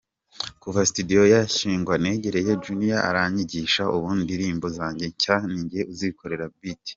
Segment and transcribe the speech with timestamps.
[0.61, 6.83] Kuva studio yashingwa, negereye Junior aranyigisha, ubu indirimbo zanjye nshya ninjye uzikorera beat.